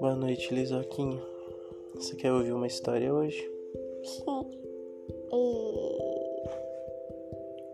[0.00, 1.20] Boa noite, Lisoquinha.
[1.94, 3.38] Você quer ouvir uma história hoje?
[4.02, 4.50] Sim.
[5.30, 5.76] E.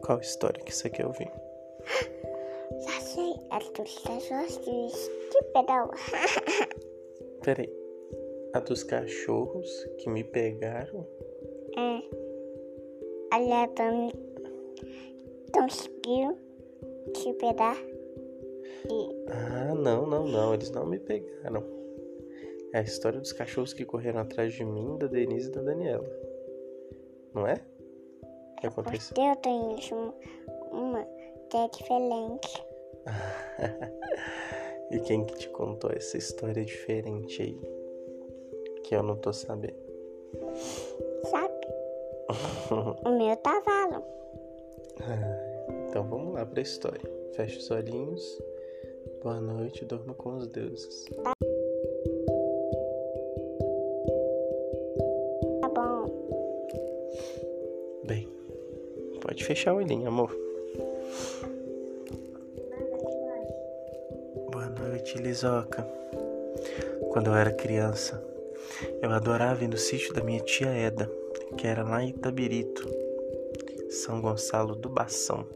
[0.04, 1.30] Qual história que você quer ouvir?
[2.84, 5.88] Já sei, é dos cachorros de pedal.
[7.44, 7.72] Peraí.
[8.54, 11.06] A dos cachorros que me pegaram?
[11.76, 12.02] é.
[13.32, 14.10] Olha, tão.
[15.52, 16.36] conseguiu
[17.12, 17.76] te pegar.
[18.90, 19.26] E.
[19.28, 20.54] Ah, não, não, não.
[20.54, 21.75] Eles não me pegaram.
[22.76, 26.06] É a história dos cachorros que correram atrás de mim, da Denise e da Daniela.
[27.32, 27.54] Não é?
[28.22, 29.16] O que aconteceu?
[29.16, 30.14] Eu tenho uma,
[30.72, 31.08] uma
[31.48, 32.66] que é diferente.
[34.88, 37.60] E quem que te contou essa história diferente aí?
[38.84, 39.74] Que eu não tô sabendo.
[41.24, 41.66] Sabe?
[43.04, 44.04] o meu cavalo.
[45.88, 47.10] Então vamos lá pra história.
[47.32, 48.40] Feche os olhinhos.
[49.24, 51.04] Boa noite, durma com os deuses.
[51.24, 51.32] Tá
[59.36, 60.34] pode fechar o olhinho, amor.
[64.50, 65.86] Boa noite, Lisoca.
[67.12, 68.24] Quando eu era criança,
[69.02, 71.10] eu adorava ir no sítio da minha tia Eda,
[71.58, 72.88] que era lá em Itabirito,
[73.90, 75.46] São Gonçalo do Bação.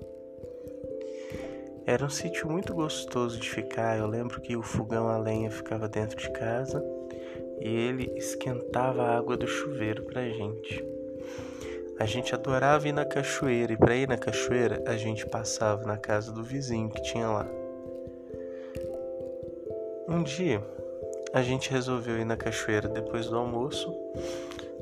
[1.87, 3.98] Era um sítio muito gostoso de ficar.
[3.98, 6.84] Eu lembro que o fogão a lenha ficava dentro de casa
[7.59, 11.00] e ele esquentava a água do chuveiro pra gente.
[12.01, 15.98] A gente adorava ir na cachoeira e para ir na cachoeira a gente passava na
[15.98, 17.47] casa do vizinho que tinha lá.
[20.09, 20.62] Um dia
[21.34, 23.95] a gente resolveu ir na cachoeira depois do almoço,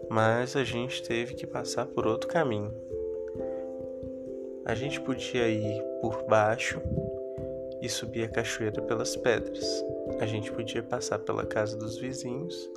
[0.09, 2.73] mas a gente teve que passar por outro caminho.
[4.65, 6.81] A gente podia ir por baixo
[7.83, 9.85] e subir a cachoeira pelas pedras.
[10.21, 12.71] A gente podia passar pela casa dos vizinhos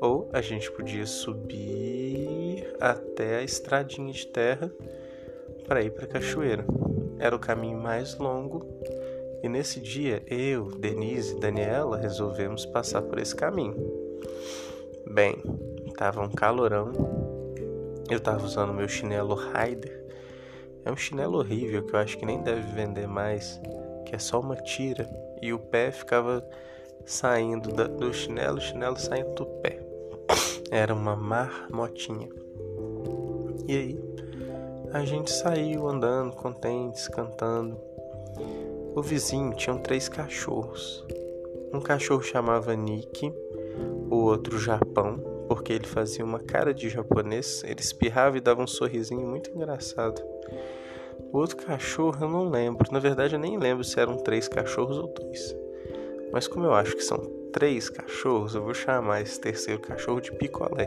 [0.00, 4.70] ou a gente podia subir até a estradinha de terra
[5.66, 6.64] para ir para a cachoeira.
[7.18, 8.66] Era o caminho mais longo
[9.42, 13.76] e nesse dia eu, Denise e Daniela resolvemos passar por esse caminho.
[15.06, 15.42] Bem,
[15.96, 16.92] tava um calorão.
[18.10, 20.04] Eu tava usando meu chinelo Raider.
[20.84, 23.60] É um chinelo horrível que eu acho que nem deve vender mais,
[24.04, 25.08] que é só uma tira
[25.42, 26.44] e o pé ficava
[27.04, 29.85] saindo do chinelo, o chinelo saindo do pé.
[30.70, 32.28] Era uma marmotinha.
[33.68, 34.00] E aí,
[34.92, 37.78] a gente saiu andando, contentes, cantando.
[38.94, 41.04] O vizinho tinha três cachorros.
[41.72, 43.32] Um cachorro chamava Nick,
[44.10, 45.18] o outro Japão,
[45.48, 50.20] porque ele fazia uma cara de japonês, ele espirrava e dava um sorrisinho muito engraçado.
[51.32, 54.98] O outro cachorro eu não lembro, na verdade eu nem lembro se eram três cachorros
[54.98, 55.65] ou dois.
[56.36, 57.16] Mas como eu acho que são
[57.50, 60.84] três cachorros, eu vou chamar esse terceiro cachorro de Picolé,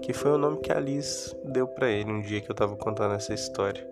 [0.00, 2.74] que foi o nome que a Liz deu pra ele um dia que eu tava
[2.74, 3.86] contando essa história.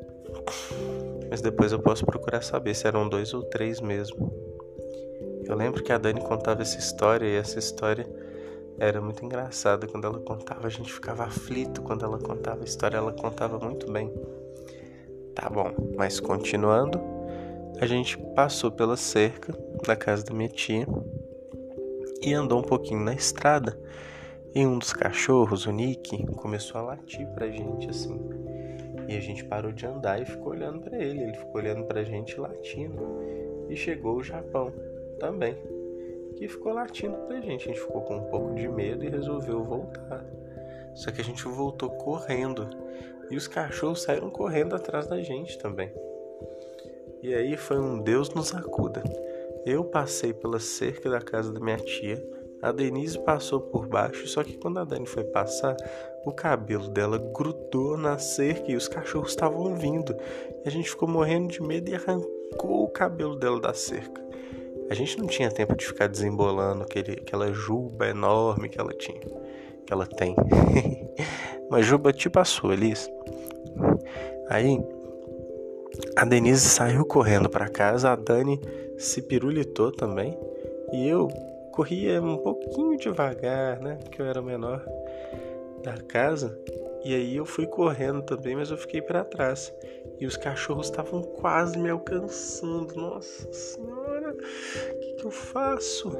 [1.29, 4.33] Mas depois eu posso procurar saber se eram dois ou três mesmo.
[5.45, 8.09] Eu lembro que a Dani contava essa história e essa história
[8.79, 10.67] era muito engraçada quando ela contava.
[10.67, 14.11] A gente ficava aflito quando ela contava a história, ela contava muito bem.
[15.35, 17.18] Tá bom, mas continuando,
[17.81, 19.53] a gente passou pela cerca
[19.87, 20.87] da casa da minha tia
[22.21, 23.79] e andou um pouquinho na estrada.
[24.55, 28.19] E um dos cachorros, o Nick, começou a latir pra gente assim.
[29.07, 31.23] E a gente parou de andar e ficou olhando pra ele.
[31.23, 33.21] Ele ficou olhando pra gente latindo.
[33.69, 34.73] E chegou o Japão
[35.21, 35.57] também,
[36.37, 37.65] que ficou latindo pra gente.
[37.65, 40.25] A gente ficou com um pouco de medo e resolveu voltar.
[40.95, 42.69] Só que a gente voltou correndo.
[43.31, 45.93] E os cachorros saíram correndo atrás da gente também.
[47.23, 49.03] E aí foi um Deus nos acuda.
[49.67, 52.23] Eu passei pela cerca da casa da minha tia,
[52.61, 55.77] a Denise passou por baixo, só que quando a Dani foi passar,
[56.25, 60.17] o cabelo dela grudou na cerca e os cachorros estavam vindo.
[60.65, 64.21] E a gente ficou morrendo de medo e arrancou o cabelo dela da cerca.
[64.91, 69.21] A gente não tinha tempo de ficar desembolando aquele, aquela juba enorme que ela tinha.
[69.87, 70.35] Que ela tem.
[71.71, 73.09] Uma juba tipo a sua, Liz.
[74.49, 74.83] Aí,
[76.17, 78.61] a Denise saiu correndo para casa, a Dani
[78.97, 80.39] se pirulitou também.
[80.93, 81.29] E eu
[81.73, 83.99] corria um pouquinho devagar, né?
[84.03, 84.85] Porque eu era o menor
[85.83, 86.59] da casa.
[87.05, 89.73] E aí eu fui correndo também, mas eu fiquei para trás.
[90.19, 92.95] E os cachorros estavam quase me alcançando.
[92.97, 96.11] Nossa senhora, o que, que eu faço?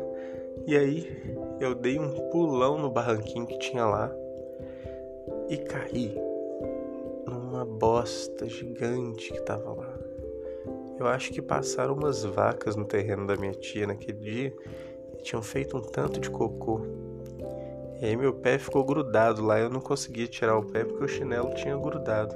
[0.67, 4.15] E aí eu dei um pulão no barranquinho que tinha lá
[5.49, 6.15] e caí
[7.37, 9.99] numa bosta gigante que tava lá.
[10.99, 14.55] Eu acho que passaram umas vacas no terreno da minha tia naquele dia
[15.23, 16.81] tinham feito um tanto de cocô.
[18.01, 21.09] E aí meu pé ficou grudado lá, eu não conseguia tirar o pé porque o
[21.09, 22.35] chinelo tinha grudado.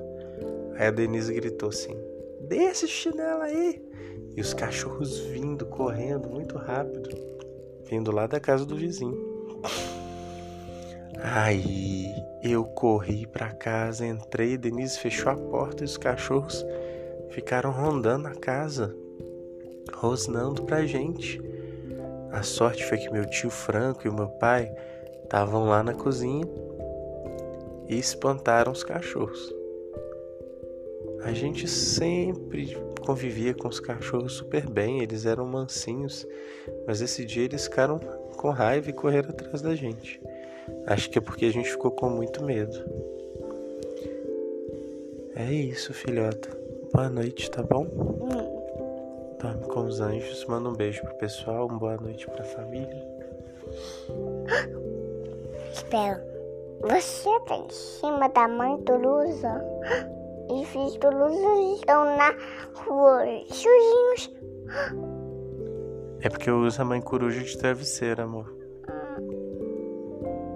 [0.75, 1.97] Aí a Denise gritou assim:
[2.41, 3.83] Desce esse chinelo aí!
[4.37, 7.11] E os cachorros vindo, correndo muito rápido,
[7.85, 9.32] vindo lá da casa do vizinho.
[11.25, 16.67] Aí eu corri para casa, entrei, Denise fechou a porta e os cachorros
[17.31, 18.93] ficaram rondando a casa,
[19.95, 21.41] rosnando pra gente.
[22.33, 24.75] A sorte foi que meu tio Franco e meu pai
[25.23, 26.45] estavam lá na cozinha
[27.89, 29.55] e espantaram os cachorros.
[31.23, 32.77] A gente sempre
[33.07, 36.27] convivia com os cachorros super bem, eles eram mansinhos,
[36.85, 38.01] mas esse dia eles ficaram
[38.37, 40.21] com raiva e correram atrás da gente.
[40.87, 42.79] Acho que é porque a gente ficou com muito medo.
[45.35, 46.49] É isso, filhota.
[46.93, 47.85] Boa noite, tá bom?
[47.85, 48.63] Hum.
[49.41, 50.45] Dorme com os anjos.
[50.47, 53.03] Manda um beijo pro pessoal, uma boa noite pra família.
[55.73, 56.23] Espera.
[56.83, 59.65] Você tá em cima da mãe Tulusa?
[60.51, 62.35] E filhos Tuluzas estão na
[62.75, 64.35] rua sujinhos.
[66.21, 68.62] É porque eu uso a mãe coruja de travesseiro, amor.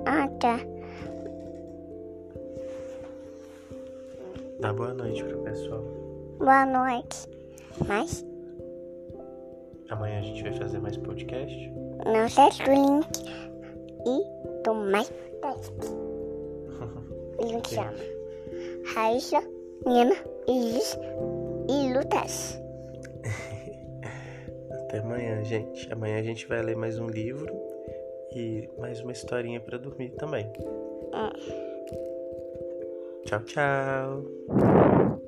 [0.07, 0.61] Ah, tá.
[4.61, 5.83] Dá boa noite pro pessoal.
[6.39, 7.29] Boa noite.
[7.89, 8.25] Mas
[9.91, 11.73] Amanhã a gente vai fazer mais podcast.
[12.05, 13.07] não acesse o link
[14.07, 15.09] e do mais
[15.43, 15.75] teste.
[17.41, 17.93] Ele chama
[18.95, 19.43] Raíssa,
[19.85, 20.15] Nina,
[20.49, 20.99] Isis
[21.69, 22.61] e Lucas.
[24.85, 25.93] Até amanhã, gente.
[25.93, 27.76] Amanhã a gente vai ler mais um livro
[28.37, 30.47] e mais uma historinha pra dormir também.
[31.15, 31.31] Hum.
[33.25, 35.26] Tchau, tchau.